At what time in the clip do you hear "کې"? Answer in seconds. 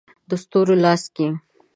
1.15-1.27